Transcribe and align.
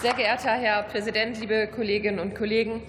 Sehr 0.00 0.14
geehrter 0.14 0.52
Herr 0.52 0.84
Präsident, 0.84 1.38
liebe 1.40 1.66
Kolleginnen 1.66 2.20
und 2.20 2.34
Kollegen! 2.34 2.80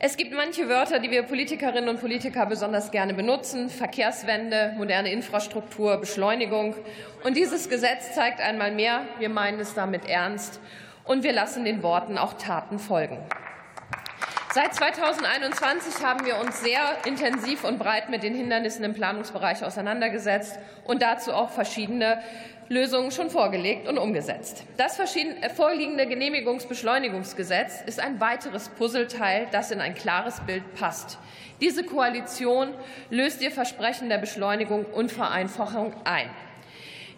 Es 0.00 0.16
gibt 0.16 0.32
manche 0.32 0.68
Wörter, 0.68 0.98
die 0.98 1.08
wir 1.08 1.22
Politikerinnen 1.22 1.88
und 1.88 2.00
Politiker 2.00 2.46
besonders 2.46 2.90
gerne 2.90 3.14
benutzen. 3.14 3.70
Verkehrswende, 3.70 4.74
moderne 4.76 5.12
Infrastruktur, 5.12 5.98
Beschleunigung. 5.98 6.74
Und 7.22 7.36
dieses 7.36 7.68
Gesetz 7.68 8.12
zeigt 8.12 8.40
einmal 8.40 8.72
mehr, 8.72 9.02
wir 9.20 9.28
meinen 9.28 9.60
es 9.60 9.74
damit 9.74 10.08
ernst. 10.08 10.58
Und 11.04 11.22
wir 11.22 11.32
lassen 11.32 11.64
den 11.64 11.84
Worten 11.84 12.18
auch 12.18 12.32
Taten 12.32 12.80
folgen. 12.80 13.18
Seit 14.54 14.74
2021 14.74 16.02
haben 16.02 16.24
wir 16.24 16.38
uns 16.38 16.62
sehr 16.62 16.80
intensiv 17.04 17.64
und 17.64 17.78
breit 17.78 18.08
mit 18.08 18.22
den 18.22 18.34
Hindernissen 18.34 18.82
im 18.82 18.94
Planungsbereich 18.94 19.62
auseinandergesetzt 19.62 20.58
und 20.84 21.02
dazu 21.02 21.34
auch 21.34 21.50
verschiedene 21.50 22.22
Lösungen 22.70 23.10
schon 23.10 23.28
vorgelegt 23.28 23.86
und 23.88 23.98
umgesetzt. 23.98 24.64
Das 24.78 24.98
äh, 24.98 25.50
vorliegende 25.50 26.06
Genehmigungsbeschleunigungsgesetz 26.06 27.82
ist 27.84 28.00
ein 28.00 28.20
weiteres 28.20 28.70
Puzzleteil, 28.70 29.48
das 29.52 29.70
in 29.70 29.82
ein 29.82 29.94
klares 29.94 30.40
Bild 30.40 30.74
passt. 30.74 31.18
Diese 31.60 31.84
Koalition 31.84 32.72
löst 33.10 33.42
ihr 33.42 33.50
Versprechen 33.50 34.08
der 34.08 34.18
Beschleunigung 34.18 34.86
und 34.86 35.12
Vereinfachung 35.12 35.92
ein. 36.04 36.30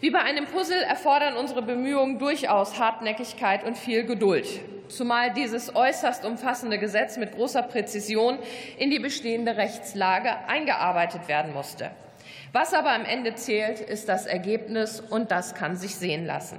Wie 0.00 0.10
bei 0.10 0.20
einem 0.20 0.46
Puzzle 0.46 0.80
erfordern 0.80 1.36
unsere 1.36 1.60
Bemühungen 1.60 2.18
durchaus 2.18 2.78
Hartnäckigkeit 2.78 3.64
und 3.64 3.76
viel 3.76 4.04
Geduld, 4.04 4.46
zumal 4.88 5.30
dieses 5.34 5.76
äußerst 5.76 6.24
umfassende 6.24 6.78
Gesetz 6.78 7.18
mit 7.18 7.32
großer 7.32 7.62
Präzision 7.62 8.38
in 8.78 8.90
die 8.90 8.98
bestehende 8.98 9.58
Rechtslage 9.58 10.30
eingearbeitet 10.48 11.28
werden 11.28 11.52
musste. 11.52 11.90
Was 12.52 12.72
aber 12.72 12.92
am 12.92 13.04
Ende 13.04 13.34
zählt, 13.34 13.78
ist 13.78 14.08
das 14.08 14.24
Ergebnis, 14.24 15.00
und 15.00 15.30
das 15.30 15.54
kann 15.54 15.76
sich 15.76 15.94
sehen 15.94 16.24
lassen. 16.24 16.58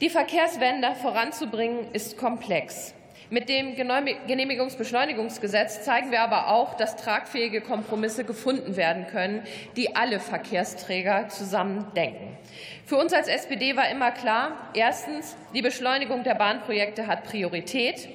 Die 0.00 0.08
Verkehrswende 0.08 0.94
voranzubringen, 1.02 1.92
ist 1.92 2.16
komplex. 2.16 2.94
Mit 3.32 3.48
dem 3.48 3.74
Genehmigungsbeschleunigungsgesetz 3.74 5.84
zeigen 5.84 6.10
wir 6.10 6.20
aber 6.20 6.48
auch, 6.48 6.74
dass 6.74 6.96
tragfähige 6.96 7.62
Kompromisse 7.62 8.24
gefunden 8.24 8.76
werden 8.76 9.06
können, 9.06 9.42
die 9.74 9.96
alle 9.96 10.20
Verkehrsträger 10.20 11.30
zusammen 11.30 11.86
denken. 11.96 12.36
Für 12.84 12.96
uns 12.96 13.14
als 13.14 13.28
SPD 13.28 13.74
war 13.74 13.88
immer 13.88 14.10
klar, 14.10 14.68
erstens, 14.74 15.34
die 15.54 15.62
Beschleunigung 15.62 16.24
der 16.24 16.34
Bahnprojekte 16.34 17.06
hat 17.06 17.24
Priorität. 17.24 18.06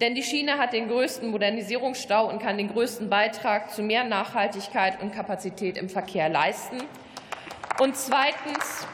Denn 0.00 0.14
die 0.14 0.22
Schiene 0.22 0.56
hat 0.56 0.72
den 0.72 0.88
größten 0.88 1.30
Modernisierungsstau 1.30 2.30
und 2.30 2.40
kann 2.40 2.56
den 2.56 2.72
größten 2.72 3.10
Beitrag 3.10 3.70
zu 3.70 3.82
mehr 3.82 4.04
Nachhaltigkeit 4.04 5.02
und 5.02 5.14
Kapazität 5.14 5.76
im 5.76 5.90
Verkehr 5.90 6.30
leisten. 6.30 6.78
Und 7.80 7.98
zweitens, 7.98 8.86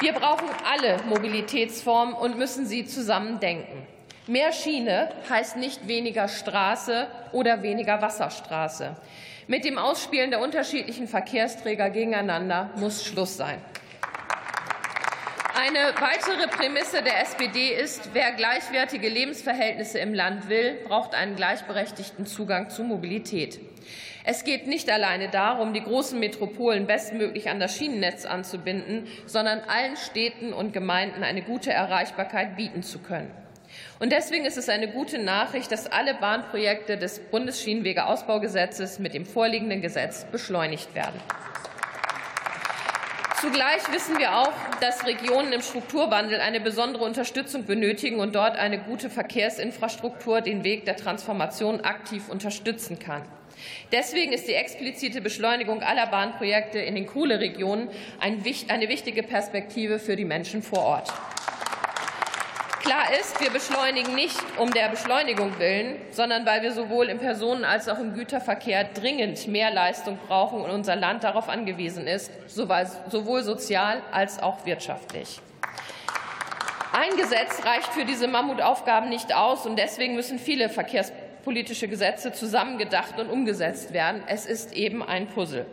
wir 0.00 0.12
brauchen 0.12 0.50
alle 0.70 0.98
Mobilitätsformen 1.08 2.14
und 2.14 2.36
müssen 2.36 2.66
sie 2.66 2.84
zusammen 2.84 3.40
denken. 3.40 3.86
Mehr 4.26 4.52
Schiene 4.52 5.10
heißt 5.28 5.58
nicht 5.58 5.86
weniger 5.86 6.28
Straße 6.28 7.08
oder 7.32 7.62
weniger 7.62 8.00
Wasserstraße. 8.00 8.96
Mit 9.48 9.66
dem 9.66 9.76
Ausspielen 9.76 10.30
der 10.30 10.40
unterschiedlichen 10.40 11.08
Verkehrsträger 11.08 11.90
gegeneinander 11.90 12.70
muss 12.76 13.04
Schluss 13.04 13.36
sein. 13.36 13.60
Eine 15.54 15.92
weitere 16.00 16.48
Prämisse 16.48 17.02
der 17.02 17.20
SPD 17.20 17.74
ist, 17.74 18.14
wer 18.14 18.32
gleichwertige 18.32 19.10
Lebensverhältnisse 19.10 19.98
im 19.98 20.14
Land 20.14 20.48
will, 20.48 20.78
braucht 20.88 21.14
einen 21.14 21.36
gleichberechtigten 21.36 22.24
Zugang 22.24 22.70
zu 22.70 22.82
Mobilität. 22.82 23.60
Es 24.24 24.44
geht 24.44 24.66
nicht 24.66 24.90
alleine 24.90 25.28
darum, 25.28 25.74
die 25.74 25.82
großen 25.82 26.18
Metropolen 26.18 26.86
bestmöglich 26.86 27.50
an 27.50 27.60
das 27.60 27.76
Schienennetz 27.76 28.24
anzubinden, 28.24 29.06
sondern 29.26 29.60
allen 29.60 29.98
Städten 29.98 30.54
und 30.54 30.72
Gemeinden 30.72 31.22
eine 31.22 31.42
gute 31.42 31.70
Erreichbarkeit 31.70 32.56
bieten 32.56 32.82
zu 32.82 33.00
können. 33.00 33.43
Und 33.98 34.12
deswegen 34.12 34.44
ist 34.44 34.58
es 34.58 34.68
eine 34.68 34.88
gute 34.88 35.18
Nachricht, 35.18 35.70
dass 35.72 35.90
alle 35.90 36.14
Bahnprojekte 36.14 36.96
des 36.96 37.18
Bundesschienenwegeausbaugesetzes 37.18 38.98
mit 38.98 39.14
dem 39.14 39.26
vorliegenden 39.26 39.80
Gesetz 39.80 40.24
beschleunigt 40.24 40.94
werden. 40.94 41.20
Zugleich 43.40 43.92
wissen 43.92 44.18
wir 44.18 44.38
auch, 44.38 44.52
dass 44.80 45.06
Regionen 45.06 45.52
im 45.52 45.60
Strukturwandel 45.60 46.40
eine 46.40 46.60
besondere 46.60 47.04
Unterstützung 47.04 47.66
benötigen 47.66 48.18
und 48.18 48.34
dort 48.34 48.56
eine 48.56 48.78
gute 48.78 49.10
Verkehrsinfrastruktur 49.10 50.40
den 50.40 50.64
Weg 50.64 50.86
der 50.86 50.96
Transformation 50.96 51.82
aktiv 51.82 52.30
unterstützen 52.30 52.98
kann. 52.98 53.20
Deswegen 53.92 54.32
ist 54.32 54.48
die 54.48 54.54
explizite 54.54 55.20
Beschleunigung 55.20 55.82
aller 55.82 56.06
Bahnprojekte 56.06 56.78
in 56.78 56.94
den 56.94 57.06
Kohleregionen 57.06 57.90
eine 58.18 58.88
wichtige 58.88 59.22
Perspektive 59.22 59.98
für 59.98 60.16
die 60.16 60.24
Menschen 60.24 60.62
vor 60.62 60.80
Ort. 60.80 61.12
Klar 62.84 63.18
ist, 63.18 63.40
wir 63.40 63.50
beschleunigen 63.50 64.14
nicht 64.14 64.36
um 64.58 64.70
der 64.70 64.90
Beschleunigung 64.90 65.58
willen, 65.58 65.96
sondern 66.10 66.44
weil 66.44 66.60
wir 66.60 66.70
sowohl 66.70 67.08
im 67.08 67.18
Personen- 67.18 67.64
als 67.64 67.88
auch 67.88 67.98
im 67.98 68.12
Güterverkehr 68.12 68.84
dringend 68.84 69.48
mehr 69.48 69.70
Leistung 69.70 70.18
brauchen 70.28 70.60
und 70.60 70.70
unser 70.70 70.94
Land 70.94 71.24
darauf 71.24 71.48
angewiesen 71.48 72.06
ist, 72.06 72.30
sowohl 72.46 73.42
sozial 73.42 74.02
als 74.12 74.42
auch 74.42 74.66
wirtschaftlich. 74.66 75.40
Ein 76.92 77.16
Gesetz 77.16 77.64
reicht 77.64 77.88
für 77.94 78.04
diese 78.04 78.28
Mammutaufgaben 78.28 79.08
nicht 79.08 79.34
aus, 79.34 79.64
und 79.64 79.78
deswegen 79.78 80.14
müssen 80.14 80.38
viele 80.38 80.68
verkehrspolitische 80.68 81.88
Gesetze 81.88 82.32
zusammengedacht 82.32 83.18
und 83.18 83.30
umgesetzt 83.30 83.94
werden. 83.94 84.22
Es 84.26 84.44
ist 84.44 84.74
eben 84.74 85.02
ein 85.02 85.26
Puzzle. 85.26 85.64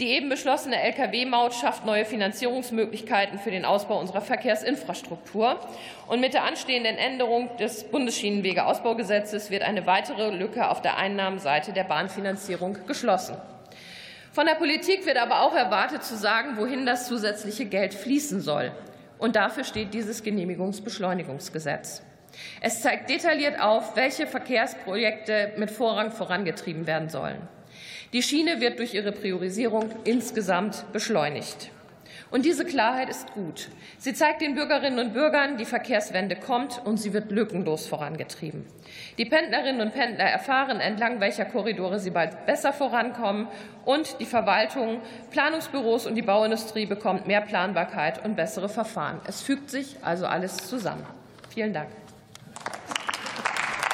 Die 0.00 0.08
eben 0.08 0.28
beschlossene 0.28 0.80
Lkw-Maut 0.80 1.54
schafft 1.54 1.86
neue 1.86 2.04
Finanzierungsmöglichkeiten 2.04 3.38
für 3.38 3.50
den 3.50 3.64
Ausbau 3.64 4.00
unserer 4.00 4.20
Verkehrsinfrastruktur. 4.20 5.60
Und 6.08 6.20
mit 6.20 6.34
der 6.34 6.44
anstehenden 6.44 6.96
Änderung 6.96 7.56
des 7.58 7.84
Bundesschienenwegeausbaugesetzes 7.84 9.50
wird 9.50 9.62
eine 9.62 9.86
weitere 9.86 10.30
Lücke 10.30 10.68
auf 10.68 10.82
der 10.82 10.98
Einnahmenseite 10.98 11.72
der 11.72 11.84
Bahnfinanzierung 11.84 12.78
geschlossen. 12.86 13.36
Von 14.32 14.46
der 14.46 14.54
Politik 14.54 15.04
wird 15.04 15.18
aber 15.18 15.42
auch 15.42 15.54
erwartet, 15.54 16.04
zu 16.04 16.16
sagen, 16.16 16.56
wohin 16.56 16.86
das 16.86 17.06
zusätzliche 17.06 17.66
Geld 17.66 17.92
fließen 17.92 18.40
soll. 18.40 18.72
Und 19.18 19.36
dafür 19.36 19.62
steht 19.62 19.94
dieses 19.94 20.22
Genehmigungsbeschleunigungsgesetz. 20.22 22.02
Es 22.60 22.80
zeigt 22.80 23.10
detailliert 23.10 23.60
auf, 23.60 23.94
welche 23.94 24.26
Verkehrsprojekte 24.26 25.52
mit 25.58 25.70
Vorrang 25.70 26.10
vorangetrieben 26.10 26.86
werden 26.86 27.08
sollen. 27.08 27.46
Die 28.12 28.22
Schiene 28.22 28.60
wird 28.60 28.78
durch 28.78 28.92
ihre 28.92 29.12
Priorisierung 29.12 29.90
insgesamt 30.04 30.84
beschleunigt. 30.92 31.70
Und 32.30 32.44
diese 32.44 32.64
Klarheit 32.64 33.08
ist 33.08 33.32
gut. 33.32 33.68
Sie 33.98 34.14
zeigt 34.14 34.40
den 34.40 34.54
Bürgerinnen 34.54 34.98
und 34.98 35.12
Bürgern, 35.12 35.58
die 35.58 35.66
Verkehrswende 35.66 36.36
kommt 36.36 36.80
und 36.84 36.96
sie 36.98 37.12
wird 37.12 37.30
lückenlos 37.30 37.86
vorangetrieben. 37.86 38.66
Die 39.18 39.26
Pendlerinnen 39.26 39.80
und 39.82 39.92
Pendler 39.92 40.24
erfahren, 40.24 40.80
entlang 40.80 41.20
welcher 41.20 41.44
Korridore 41.44 42.00
sie 42.00 42.10
bald 42.10 42.46
besser 42.46 42.72
vorankommen. 42.72 43.48
Und 43.84 44.16
die 44.20 44.26
Verwaltung, 44.26 45.00
Planungsbüros 45.30 46.06
und 46.06 46.14
die 46.14 46.22
Bauindustrie 46.22 46.86
bekommt 46.86 47.26
mehr 47.26 47.42
Planbarkeit 47.42 48.24
und 48.24 48.36
bessere 48.36 48.68
Verfahren. 48.70 49.20
Es 49.26 49.42
fügt 49.42 49.70
sich 49.70 49.96
also 50.02 50.26
alles 50.26 50.56
zusammen. 50.56 51.04
Vielen 51.50 51.72
Dank. 51.74 51.88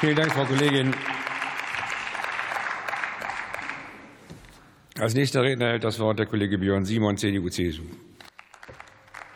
Vielen 0.00 0.14
Dank, 0.14 0.32
Frau 0.32 0.44
Kollegin. 0.44 0.94
Als 4.98 5.14
nächster 5.14 5.44
Redner 5.44 5.68
hält 5.68 5.84
das 5.84 6.00
Wort 6.00 6.18
der 6.18 6.26
Kollege 6.26 6.58
Björn 6.58 6.84
Simon, 6.84 7.16
CDU-CSU. 7.16 7.82